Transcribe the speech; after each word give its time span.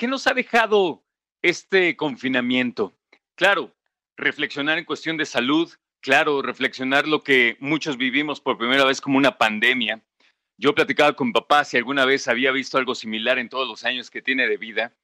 ¿Qué 0.00 0.08
nos 0.08 0.26
ha 0.26 0.32
dejado 0.32 1.04
este 1.42 1.94
confinamiento? 1.94 2.94
Claro, 3.34 3.76
reflexionar 4.16 4.78
en 4.78 4.86
cuestión 4.86 5.18
de 5.18 5.26
salud, 5.26 5.70
claro, 6.00 6.40
reflexionar 6.40 7.06
lo 7.06 7.22
que 7.22 7.58
muchos 7.60 7.98
vivimos 7.98 8.40
por 8.40 8.56
primera 8.56 8.86
vez 8.86 9.02
como 9.02 9.18
una 9.18 9.36
pandemia. 9.36 10.02
Yo 10.56 10.74
platicaba 10.74 11.12
con 11.12 11.34
papá 11.34 11.64
si 11.64 11.76
alguna 11.76 12.06
vez 12.06 12.28
había 12.28 12.50
visto 12.50 12.78
algo 12.78 12.94
similar 12.94 13.38
en 13.38 13.50
todos 13.50 13.68
los 13.68 13.84
años 13.84 14.08
que 14.10 14.22
tiene 14.22 14.48
de 14.48 14.56
vida 14.56 14.94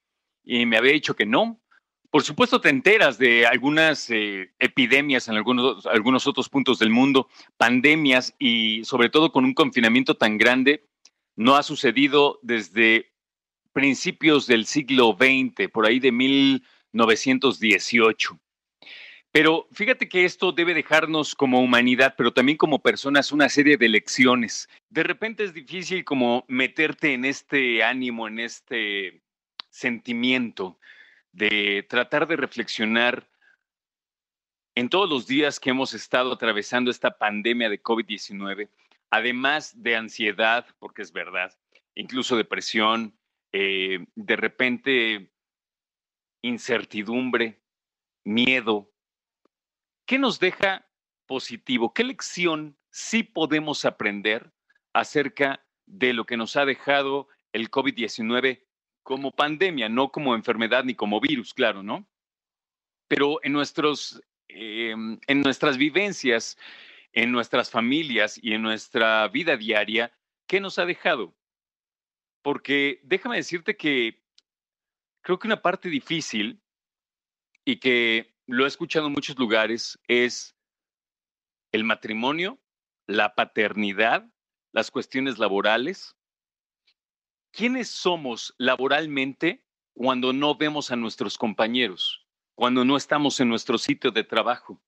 y 0.42 0.64
me 0.64 0.78
había 0.78 0.92
dicho 0.92 1.14
que 1.14 1.26
no. 1.26 1.60
Por 2.08 2.22
supuesto 2.22 2.62
te 2.62 2.70
enteras 2.70 3.18
de 3.18 3.46
algunas 3.46 4.08
eh, 4.08 4.54
epidemias 4.58 5.28
en 5.28 5.36
algunos, 5.36 5.84
algunos 5.84 6.26
otros 6.26 6.48
puntos 6.48 6.78
del 6.78 6.88
mundo, 6.88 7.28
pandemias 7.58 8.34
y 8.38 8.82
sobre 8.86 9.10
todo 9.10 9.30
con 9.30 9.44
un 9.44 9.52
confinamiento 9.52 10.14
tan 10.16 10.38
grande, 10.38 10.86
no 11.34 11.54
ha 11.54 11.62
sucedido 11.62 12.40
desde 12.40 13.12
principios 13.76 14.46
del 14.46 14.64
siglo 14.64 15.14
XX, 15.20 15.68
por 15.70 15.84
ahí 15.84 16.00
de 16.00 16.10
1918. 16.10 18.40
Pero 19.30 19.68
fíjate 19.70 20.08
que 20.08 20.24
esto 20.24 20.50
debe 20.50 20.72
dejarnos 20.72 21.34
como 21.34 21.60
humanidad, 21.60 22.14
pero 22.16 22.32
también 22.32 22.56
como 22.56 22.78
personas 22.78 23.32
una 23.32 23.50
serie 23.50 23.76
de 23.76 23.90
lecciones. 23.90 24.66
De 24.88 25.02
repente 25.02 25.44
es 25.44 25.52
difícil 25.52 26.06
como 26.06 26.46
meterte 26.48 27.12
en 27.12 27.26
este 27.26 27.84
ánimo, 27.84 28.28
en 28.28 28.38
este 28.38 29.20
sentimiento 29.68 30.78
de 31.32 31.84
tratar 31.86 32.26
de 32.26 32.36
reflexionar 32.36 33.28
en 34.74 34.88
todos 34.88 35.10
los 35.10 35.26
días 35.26 35.60
que 35.60 35.68
hemos 35.68 35.92
estado 35.92 36.32
atravesando 36.32 36.90
esta 36.90 37.18
pandemia 37.18 37.68
de 37.68 37.82
COVID-19, 37.82 38.70
además 39.10 39.82
de 39.82 39.96
ansiedad, 39.96 40.64
porque 40.78 41.02
es 41.02 41.12
verdad, 41.12 41.52
incluso 41.94 42.38
depresión, 42.38 43.12
eh, 43.58 44.06
de 44.14 44.36
repente 44.36 45.32
incertidumbre, 46.42 47.62
miedo. 48.22 48.92
¿Qué 50.04 50.18
nos 50.18 50.38
deja 50.38 50.86
positivo? 51.24 51.94
¿Qué 51.94 52.04
lección 52.04 52.76
sí 52.90 53.22
podemos 53.22 53.86
aprender 53.86 54.52
acerca 54.92 55.64
de 55.86 56.12
lo 56.12 56.26
que 56.26 56.36
nos 56.36 56.54
ha 56.56 56.66
dejado 56.66 57.28
el 57.52 57.70
COVID-19 57.70 58.62
como 59.02 59.34
pandemia, 59.34 59.88
no 59.88 60.12
como 60.12 60.34
enfermedad 60.34 60.84
ni 60.84 60.94
como 60.94 61.18
virus, 61.18 61.54
claro, 61.54 61.82
¿no? 61.82 62.06
Pero 63.08 63.42
en, 63.42 63.54
nuestros, 63.54 64.22
em, 64.48 65.18
en 65.26 65.40
nuestras 65.40 65.78
vivencias, 65.78 66.58
en 67.14 67.32
nuestras 67.32 67.70
familias 67.70 68.38
y 68.42 68.52
en 68.52 68.60
nuestra 68.60 69.26
vida 69.28 69.56
diaria, 69.56 70.12
¿qué 70.46 70.60
nos 70.60 70.78
ha 70.78 70.84
dejado? 70.84 71.34
Porque 72.46 73.00
déjame 73.02 73.38
decirte 73.38 73.76
que 73.76 74.22
creo 75.20 75.36
que 75.36 75.48
una 75.48 75.62
parte 75.62 75.88
difícil 75.88 76.62
y 77.64 77.80
que 77.80 78.36
lo 78.46 78.64
he 78.64 78.68
escuchado 78.68 79.08
en 79.08 79.14
muchos 79.14 79.36
lugares 79.36 79.98
es 80.06 80.56
el 81.72 81.82
matrimonio, 81.82 82.60
la 83.08 83.34
paternidad, 83.34 84.30
las 84.70 84.92
cuestiones 84.92 85.38
laborales. 85.38 86.16
¿Quiénes 87.50 87.90
somos 87.90 88.54
laboralmente 88.58 89.66
cuando 89.92 90.32
no 90.32 90.54
vemos 90.54 90.92
a 90.92 90.96
nuestros 90.96 91.38
compañeros, 91.38 92.28
cuando 92.54 92.84
no 92.84 92.96
estamos 92.96 93.40
en 93.40 93.48
nuestro 93.48 93.76
sitio 93.76 94.12
de 94.12 94.22
trabajo? 94.22 94.80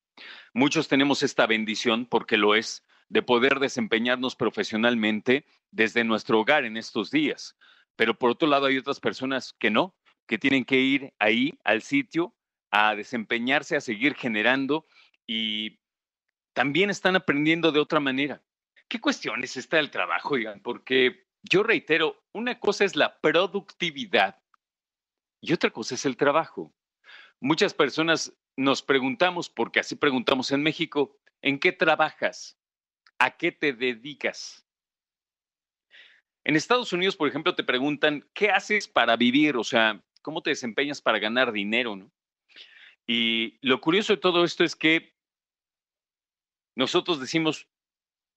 Muchos 0.55 0.87
tenemos 0.87 1.25
esta 1.25 1.45
bendición, 1.49 2.07
porque 2.07 2.37
lo 2.37 2.55
es, 2.55 2.87
de 3.09 3.23
poder 3.23 3.59
desempeñarnos 3.59 4.37
profesionalmente 4.37 5.47
desde 5.71 6.05
nuestro 6.05 6.41
hogar 6.41 6.65
en 6.65 6.77
estos 6.77 7.11
días. 7.11 7.57
Pero 7.97 8.19
por 8.19 8.31
otro 8.31 8.49
lado 8.49 8.67
hay 8.67 8.79
otras 8.79 9.01
personas 9.01 9.55
que 9.59 9.71
no, 9.71 9.95
que 10.27 10.39
tienen 10.39 10.65
que 10.65 10.79
ir 10.79 11.15
ahí 11.19 11.59
al 11.65 11.83
sitio 11.83 12.35
a 12.71 12.95
desempeñarse, 12.95 13.77
a 13.77 13.81
seguir 13.81 14.15
generando 14.15 14.87
y 15.27 15.79
también 16.53 16.91
están 16.91 17.17
aprendiendo 17.17 17.73
de 17.73 17.81
otra 17.81 18.01
manera. 18.01 18.43
¿Qué 18.89 19.01
cuestión 19.01 19.43
es 19.43 19.57
esta 19.57 19.77
del 19.77 19.91
trabajo, 19.91 20.35
oigan? 20.35 20.61
Porque 20.61 21.27
yo 21.43 21.63
reitero, 21.63 22.23
una 22.33 22.59
cosa 22.59 22.85
es 22.85 22.97
la 22.97 23.21
productividad 23.21 24.41
y 25.41 25.53
otra 25.53 25.71
cosa 25.71 25.95
es 25.95 26.05
el 26.05 26.17
trabajo. 26.17 26.73
Muchas 27.41 27.75
personas 27.75 28.35
nos 28.57 28.83
preguntamos, 28.83 29.49
porque 29.49 29.81
así 29.81 29.95
preguntamos 29.95 30.51
en 30.51 30.63
México, 30.63 31.17
¿en 31.43 31.61
qué 31.61 31.71
trabajas? 31.71 32.58
¿A 33.19 33.37
qué 33.37 33.53
te 33.53 33.73
dedicas? 33.73 34.65
En 36.45 36.57
Estados 36.57 36.93
Unidos, 36.93 37.17
por 37.17 37.29
ejemplo, 37.29 37.55
te 37.55 37.65
preguntan, 37.65 38.27
¿qué 38.33 38.51
haces 38.51 38.89
para 38.89 39.17
vivir? 39.17 39.57
O 39.57 39.65
sea, 39.65 40.03
¿cómo 40.23 40.43
te 40.43 40.51
desempeñas 40.51 41.03
para 41.03 41.19
ganar 41.19 41.53
dinero? 41.53 41.97
¿no? 41.97 42.11
Y 43.07 43.59
lo 43.61 43.81
curioso 43.81 44.15
de 44.15 44.21
todo 44.21 44.45
esto 44.45 44.65
es 44.65 44.77
que 44.77 45.15
nosotros 46.77 47.21
decimos, 47.21 47.69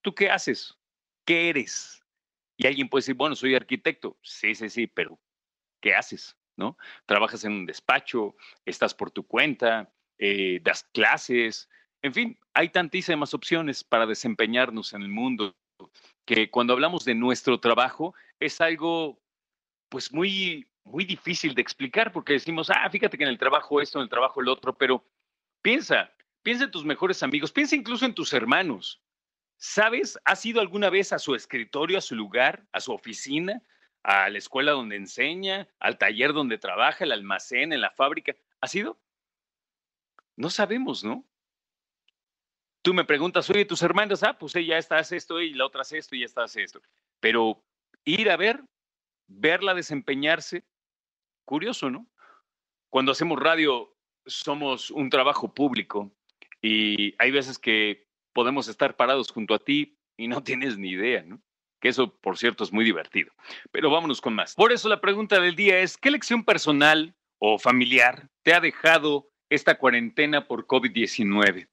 ¿tú 0.02 0.16
qué 0.16 0.30
haces? 0.30 0.78
¿Qué 1.26 1.50
eres? 1.50 2.04
Y 2.58 2.66
alguien 2.66 2.90
puede 2.90 3.02
decir, 3.02 3.16
bueno, 3.16 3.36
soy 3.36 3.54
arquitecto. 3.54 4.18
Sí, 4.22 4.56
sí, 4.56 4.70
sí, 4.70 4.88
pero 4.88 5.20
¿qué 5.80 5.94
haces? 5.94 6.38
¿No? 6.58 6.78
Trabajas 7.06 7.44
en 7.44 7.54
un 7.54 7.66
despacho, 7.66 8.36
estás 8.66 8.94
por 8.94 9.12
tu 9.12 9.26
cuenta, 9.26 9.94
eh, 10.18 10.60
das 10.64 10.84
clases, 10.92 11.70
en 12.02 12.14
fin, 12.14 12.40
hay 12.54 12.70
tantísimas 12.70 13.34
opciones 13.34 13.84
para 13.84 14.06
desempeñarnos 14.06 14.94
en 14.94 15.02
el 15.04 15.10
mundo 15.10 15.56
que 16.26 16.50
cuando 16.50 16.74
hablamos 16.74 17.06
de 17.06 17.16
nuestro 17.16 17.60
trabajo 17.60 18.14
es 18.40 18.62
algo 18.62 19.20
pues 19.90 20.14
muy 20.14 20.68
muy 20.84 21.06
difícil 21.06 21.54
de 21.54 21.62
explicar 21.62 22.12
porque 22.12 22.34
decimos, 22.34 22.70
ah, 22.70 22.90
fíjate 22.90 23.18
que 23.18 23.24
en 23.24 23.30
el 23.30 23.38
trabajo 23.38 23.82
esto, 23.82 24.00
en 24.00 24.04
el 24.04 24.10
trabajo 24.10 24.42
el 24.42 24.48
otro, 24.48 24.74
pero 24.76 25.06
piensa, 25.62 26.12
piensa 26.42 26.66
en 26.66 26.72
tus 26.72 26.86
mejores 26.86 27.22
amigos, 27.24 27.52
piensa 27.52 27.76
incluso 27.76 28.06
en 28.06 28.16
tus 28.16 28.34
hermanos. 28.34 29.02
¿Sabes? 29.58 30.18
¿Has 30.26 30.44
ido 30.44 30.60
alguna 30.60 30.90
vez 30.90 31.14
a 31.14 31.20
su 31.20 31.36
escritorio, 31.36 32.00
a 32.00 32.02
su 32.02 32.16
lugar, 32.16 32.66
a 32.72 32.80
su 32.80 32.92
oficina, 32.92 33.62
a 34.02 34.28
la 34.30 34.40
escuela 34.40 34.72
donde 34.72 34.96
enseña, 34.96 35.68
al 35.80 36.00
taller 36.00 36.34
donde 36.34 36.58
trabaja, 36.58 37.04
el 37.04 37.12
almacén, 37.12 37.72
en 37.72 37.82
la 37.82 37.92
fábrica? 37.92 38.36
¿Has 38.60 38.74
ido? 38.74 39.00
No 40.36 40.50
sabemos, 40.50 41.04
¿no? 41.04 41.28
Tú 42.82 42.94
me 42.94 43.06
preguntas, 43.06 43.50
oye, 43.50 43.66
tus 43.66 43.84
hermanas, 43.84 44.24
ah, 44.24 44.38
pues 44.38 44.56
ella 44.56 44.78
está 44.78 44.98
hace 44.98 45.16
esto 45.16 45.40
y 45.40 45.54
la 45.54 45.66
otra 45.66 45.82
hace 45.82 46.00
esto 46.00 46.16
y 46.16 46.24
esta 46.24 46.44
hace 46.44 46.64
esto. 46.64 46.82
Pero 47.20 47.64
ir 48.06 48.32
a 48.32 48.38
ver, 48.38 48.64
verla 49.28 49.76
desempeñarse, 49.76 50.64
curioso, 51.46 51.92
¿no? 51.92 52.08
Cuando 52.90 53.12
hacemos 53.12 53.40
radio, 53.40 53.96
somos 54.26 54.90
un 54.92 55.10
trabajo 55.10 55.54
público 55.54 56.12
y 56.62 57.14
hay 57.20 57.32
veces 57.32 57.60
que 57.60 58.08
podemos 58.34 58.68
estar 58.68 58.96
parados 58.96 59.32
junto 59.32 59.54
a 59.54 59.60
ti 59.60 59.98
y 60.18 60.28
no 60.28 60.44
tienes 60.44 60.78
ni 60.78 60.90
idea, 60.90 61.24
¿no? 61.24 61.42
Que 61.80 61.90
eso, 61.90 62.16
por 62.18 62.38
cierto, 62.38 62.64
es 62.64 62.72
muy 62.72 62.86
divertido. 62.86 63.32
Pero 63.72 63.90
vámonos 63.90 64.22
con 64.22 64.36
más. 64.36 64.54
Por 64.56 64.72
eso 64.72 64.88
la 64.88 65.02
pregunta 65.02 65.40
del 65.40 65.56
día 65.56 65.80
es, 65.80 65.98
¿qué 65.98 66.12
lección 66.12 66.44
personal 66.44 67.16
o 67.40 67.58
familiar 67.58 68.30
te 68.44 68.54
ha 68.54 68.60
dejado 68.60 69.30
esta 69.50 69.78
cuarentena 69.78 70.48
por 70.48 70.68
COVID-19? 70.68 71.68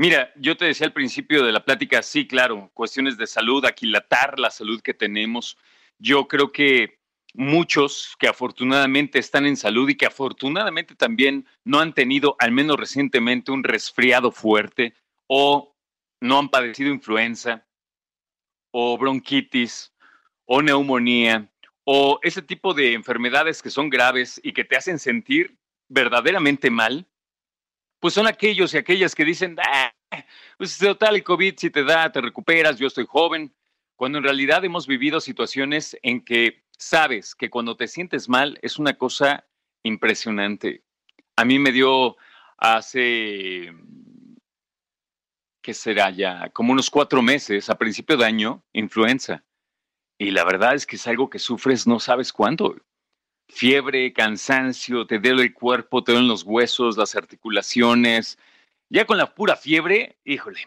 Mira, 0.00 0.32
yo 0.36 0.56
te 0.56 0.66
decía 0.66 0.86
al 0.86 0.92
principio 0.92 1.44
de 1.44 1.50
la 1.50 1.64
plática, 1.64 2.02
sí, 2.02 2.24
claro, 2.24 2.70
cuestiones 2.72 3.18
de 3.18 3.26
salud, 3.26 3.64
aquilatar 3.64 4.38
la 4.38 4.48
salud 4.48 4.80
que 4.80 4.94
tenemos. 4.94 5.58
Yo 5.98 6.28
creo 6.28 6.52
que 6.52 7.00
muchos 7.34 8.14
que 8.16 8.28
afortunadamente 8.28 9.18
están 9.18 9.44
en 9.44 9.56
salud 9.56 9.88
y 9.88 9.96
que 9.96 10.06
afortunadamente 10.06 10.94
también 10.94 11.48
no 11.64 11.80
han 11.80 11.94
tenido, 11.94 12.36
al 12.38 12.52
menos 12.52 12.76
recientemente, 12.76 13.50
un 13.50 13.64
resfriado 13.64 14.30
fuerte 14.30 14.94
o 15.26 15.74
no 16.20 16.38
han 16.38 16.48
padecido 16.48 16.90
influenza 16.90 17.66
o 18.70 18.96
bronquitis 18.98 19.92
o 20.44 20.62
neumonía 20.62 21.50
o 21.82 22.20
ese 22.22 22.42
tipo 22.42 22.72
de 22.72 22.92
enfermedades 22.92 23.62
que 23.62 23.70
son 23.70 23.90
graves 23.90 24.40
y 24.44 24.52
que 24.52 24.62
te 24.62 24.76
hacen 24.76 25.00
sentir 25.00 25.58
verdaderamente 25.88 26.70
mal, 26.70 27.07
pues 28.00 28.14
son 28.14 28.26
aquellos 28.26 28.74
y 28.74 28.78
aquellas 28.78 29.14
que 29.14 29.24
dicen, 29.24 29.56
ah, 29.60 29.92
pues 30.56 30.78
total, 30.78 31.16
el 31.16 31.24
COVID 31.24 31.54
si 31.56 31.70
te 31.70 31.84
da, 31.84 32.10
te 32.10 32.20
recuperas, 32.20 32.78
yo 32.78 32.86
estoy 32.86 33.06
joven, 33.06 33.52
cuando 33.96 34.18
en 34.18 34.24
realidad 34.24 34.64
hemos 34.64 34.86
vivido 34.86 35.20
situaciones 35.20 35.98
en 36.02 36.24
que 36.24 36.62
sabes 36.78 37.34
que 37.34 37.50
cuando 37.50 37.76
te 37.76 37.88
sientes 37.88 38.28
mal 38.28 38.58
es 38.62 38.78
una 38.78 38.94
cosa 38.94 39.44
impresionante. 39.82 40.84
A 41.36 41.44
mí 41.44 41.58
me 41.58 41.72
dio 41.72 42.16
hace, 42.56 43.72
¿qué 45.62 45.74
será 45.74 46.10
ya? 46.10 46.50
Como 46.50 46.72
unos 46.72 46.90
cuatro 46.90 47.22
meses, 47.22 47.70
a 47.70 47.78
principio 47.78 48.16
de 48.16 48.24
año, 48.24 48.62
influenza. 48.72 49.44
Y 50.16 50.30
la 50.30 50.44
verdad 50.44 50.74
es 50.74 50.86
que 50.86 50.96
es 50.96 51.06
algo 51.06 51.30
que 51.30 51.38
sufres 51.38 51.86
no 51.86 52.00
sabes 52.00 52.32
cuándo. 52.32 52.76
Fiebre, 53.48 54.12
cansancio, 54.12 55.06
te 55.06 55.18
duele 55.18 55.42
el 55.42 55.54
cuerpo, 55.54 56.04
te 56.04 56.12
duelen 56.12 56.28
los 56.28 56.44
huesos, 56.44 56.96
las 56.96 57.16
articulaciones. 57.16 58.38
Ya 58.90 59.06
con 59.06 59.18
la 59.18 59.34
pura 59.34 59.56
fiebre, 59.56 60.18
híjole, 60.24 60.60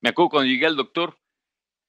me 0.00 0.10
acuerdo 0.10 0.30
cuando 0.30 0.50
llegué 0.50 0.66
al 0.66 0.76
doctor, 0.76 1.18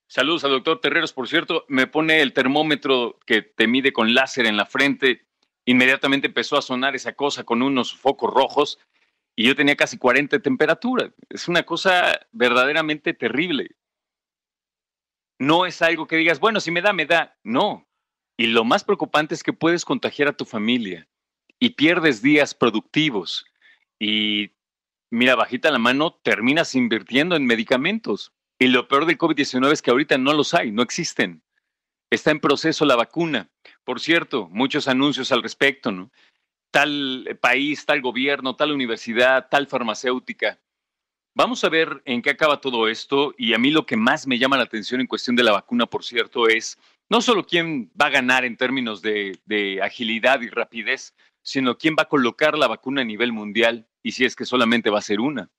saludos 0.06 0.44
al 0.44 0.50
doctor 0.52 0.80
Terreros, 0.80 1.12
por 1.12 1.28
cierto, 1.28 1.64
me 1.68 1.86
pone 1.86 2.20
el 2.20 2.32
termómetro 2.32 3.18
que 3.26 3.42
te 3.42 3.66
mide 3.66 3.92
con 3.92 4.14
láser 4.14 4.46
en 4.46 4.56
la 4.56 4.66
frente, 4.66 5.26
inmediatamente 5.66 6.28
empezó 6.28 6.56
a 6.56 6.62
sonar 6.62 6.96
esa 6.96 7.12
cosa 7.12 7.44
con 7.44 7.62
unos 7.62 7.94
focos 7.94 8.32
rojos 8.32 8.78
y 9.36 9.46
yo 9.46 9.54
tenía 9.54 9.76
casi 9.76 9.98
40 9.98 10.36
de 10.36 10.42
temperatura. 10.42 11.12
Es 11.28 11.46
una 11.46 11.62
cosa 11.62 12.26
verdaderamente 12.32 13.14
terrible. 13.14 13.76
No 15.38 15.64
es 15.64 15.80
algo 15.82 16.06
que 16.06 16.16
digas, 16.16 16.40
bueno, 16.40 16.58
si 16.58 16.70
me 16.70 16.82
da, 16.82 16.92
me 16.92 17.06
da. 17.06 17.38
No. 17.44 17.87
Y 18.38 18.46
lo 18.46 18.64
más 18.64 18.84
preocupante 18.84 19.34
es 19.34 19.42
que 19.42 19.52
puedes 19.52 19.84
contagiar 19.84 20.28
a 20.28 20.36
tu 20.36 20.44
familia 20.44 21.08
y 21.58 21.70
pierdes 21.70 22.22
días 22.22 22.54
productivos. 22.54 23.44
Y 23.98 24.52
mira, 25.10 25.34
bajita 25.34 25.72
la 25.72 25.80
mano, 25.80 26.20
terminas 26.22 26.76
invirtiendo 26.76 27.34
en 27.34 27.46
medicamentos. 27.46 28.32
Y 28.56 28.68
lo 28.68 28.86
peor 28.86 29.06
del 29.06 29.18
COVID-19 29.18 29.72
es 29.72 29.82
que 29.82 29.90
ahorita 29.90 30.18
no 30.18 30.32
los 30.34 30.54
hay, 30.54 30.70
no 30.70 30.82
existen. 30.82 31.42
Está 32.10 32.30
en 32.30 32.38
proceso 32.38 32.84
la 32.84 32.94
vacuna. 32.94 33.50
Por 33.82 33.98
cierto, 33.98 34.48
muchos 34.52 34.86
anuncios 34.86 35.32
al 35.32 35.42
respecto, 35.42 35.90
¿no? 35.90 36.12
Tal 36.70 37.38
país, 37.40 37.86
tal 37.86 38.00
gobierno, 38.00 38.54
tal 38.54 38.70
universidad, 38.70 39.48
tal 39.50 39.66
farmacéutica. 39.66 40.60
Vamos 41.34 41.64
a 41.64 41.68
ver 41.68 42.02
en 42.04 42.22
qué 42.22 42.30
acaba 42.30 42.60
todo 42.60 42.88
esto 42.88 43.34
y 43.36 43.54
a 43.54 43.58
mí 43.58 43.72
lo 43.72 43.84
que 43.84 43.96
más 43.96 44.28
me 44.28 44.38
llama 44.38 44.56
la 44.56 44.62
atención 44.64 45.00
en 45.00 45.06
cuestión 45.08 45.34
de 45.34 45.42
la 45.42 45.52
vacuna, 45.52 45.86
por 45.86 46.04
cierto, 46.04 46.48
es 46.48 46.78
no 47.10 47.20
solo 47.20 47.46
quién 47.46 47.90
va 48.00 48.06
a 48.06 48.10
ganar 48.10 48.44
en 48.44 48.56
términos 48.56 49.02
de, 49.02 49.38
de, 49.46 49.80
agilidad 49.82 50.40
y 50.42 50.48
rapidez, 50.48 51.14
sino 51.42 51.78
quién 51.78 51.94
va 51.98 52.02
a 52.02 52.08
colocar 52.08 52.58
la 52.58 52.66
vacuna 52.66 53.02
a 53.02 53.04
nivel 53.04 53.32
mundial 53.32 53.86
y 54.02 54.12
si 54.12 54.24
es 54.24 54.36
que 54.36 54.44
solamente 54.44 54.90
va 54.90 54.98
a 54.98 55.02
ser 55.02 55.20
una. 55.20 55.50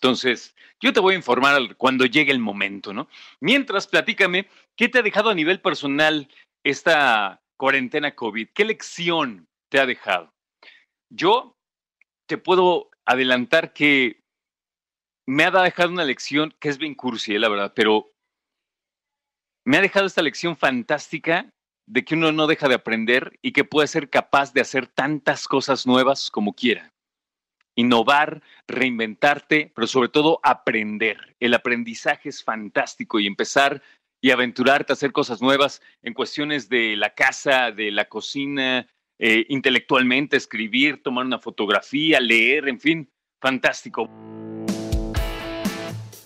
Entonces, 0.00 0.54
yo 0.80 0.92
te 0.92 1.00
voy 1.00 1.14
a 1.14 1.18
informar 1.18 1.76
cuando 1.76 2.06
llegue 2.06 2.30
el 2.30 2.38
momento, 2.38 2.92
¿no? 2.92 3.08
Mientras, 3.40 3.88
platícame, 3.88 4.48
¿qué 4.76 4.88
te 4.88 5.00
ha 5.00 5.02
dejado 5.02 5.30
a 5.30 5.34
nivel 5.34 5.60
personal 5.60 6.28
esta 6.62 7.42
cuarentena 7.56 8.14
COVID? 8.14 8.48
¿Qué 8.54 8.64
lección 8.64 9.48
te 9.68 9.80
ha 9.80 9.86
dejado? 9.86 10.32
Yo 11.10 11.56
te 12.28 12.38
puedo 12.38 12.90
adelantar 13.04 13.72
que 13.72 14.20
me 15.26 15.44
ha 15.44 15.50
dejado 15.50 15.90
una 15.90 16.04
lección 16.04 16.54
que 16.60 16.68
es 16.68 16.78
bien 16.78 16.94
cursi, 16.94 17.34
eh, 17.34 17.38
la 17.40 17.48
verdad, 17.48 17.72
pero 17.74 18.12
me 19.68 19.76
ha 19.76 19.82
dejado 19.82 20.06
esta 20.06 20.22
lección 20.22 20.56
fantástica 20.56 21.52
de 21.86 22.02
que 22.02 22.14
uno 22.14 22.32
no 22.32 22.46
deja 22.46 22.68
de 22.68 22.74
aprender 22.74 23.38
y 23.42 23.52
que 23.52 23.64
puede 23.64 23.86
ser 23.86 24.08
capaz 24.08 24.54
de 24.54 24.62
hacer 24.62 24.86
tantas 24.86 25.46
cosas 25.46 25.86
nuevas 25.86 26.30
como 26.30 26.54
quiera. 26.54 26.94
Innovar, 27.74 28.40
reinventarte, 28.66 29.70
pero 29.74 29.86
sobre 29.86 30.08
todo 30.08 30.40
aprender. 30.42 31.36
El 31.38 31.52
aprendizaje 31.52 32.30
es 32.30 32.42
fantástico 32.42 33.20
y 33.20 33.26
empezar 33.26 33.82
y 34.22 34.30
aventurarte 34.30 34.92
a 34.92 34.94
hacer 34.94 35.12
cosas 35.12 35.42
nuevas 35.42 35.82
en 36.00 36.14
cuestiones 36.14 36.70
de 36.70 36.96
la 36.96 37.12
casa, 37.14 37.70
de 37.70 37.90
la 37.90 38.06
cocina, 38.06 38.88
eh, 39.18 39.44
intelectualmente, 39.50 40.38
escribir, 40.38 41.02
tomar 41.02 41.26
una 41.26 41.40
fotografía, 41.40 42.20
leer, 42.20 42.70
en 42.70 42.80
fin, 42.80 43.10
fantástico. 43.38 44.08